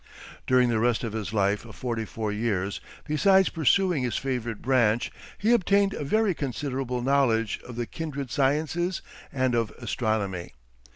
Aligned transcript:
During 0.47 0.69
the 0.69 0.79
rest 0.79 1.03
of 1.03 1.13
his 1.13 1.31
life 1.31 1.63
of 1.63 1.75
forty 1.75 2.05
four 2.05 2.31
years, 2.31 2.81
besides 3.05 3.49
pursuing 3.49 4.01
his 4.01 4.17
favorite 4.17 4.59
branch, 4.59 5.11
he 5.37 5.53
obtained 5.53 5.93
a 5.93 6.03
very 6.03 6.33
considerable 6.33 7.03
knowledge 7.03 7.59
of 7.67 7.75
the 7.75 7.85
kindred 7.85 8.31
sciences 8.31 9.03
and 9.31 9.53
of 9.53 9.69
astronomy. 9.77 10.53